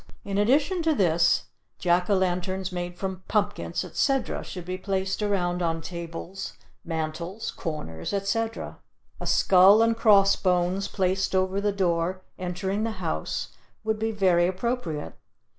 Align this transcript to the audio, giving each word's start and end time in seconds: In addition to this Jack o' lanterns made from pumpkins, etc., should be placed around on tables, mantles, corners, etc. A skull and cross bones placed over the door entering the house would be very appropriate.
In 0.25 0.39
addition 0.39 0.81
to 0.81 0.95
this 0.95 1.43
Jack 1.77 2.09
o' 2.09 2.15
lanterns 2.15 2.71
made 2.71 2.97
from 2.97 3.21
pumpkins, 3.27 3.85
etc., 3.85 4.43
should 4.43 4.65
be 4.65 4.75
placed 4.79 5.21
around 5.21 5.61
on 5.61 5.79
tables, 5.79 6.53
mantles, 6.83 7.51
corners, 7.51 8.11
etc. 8.11 8.79
A 9.19 9.27
skull 9.27 9.83
and 9.83 9.95
cross 9.95 10.35
bones 10.35 10.87
placed 10.87 11.35
over 11.35 11.61
the 11.61 11.71
door 11.71 12.23
entering 12.39 12.83
the 12.83 12.93
house 12.97 13.49
would 13.83 13.99
be 13.99 14.09
very 14.09 14.47
appropriate. 14.47 15.13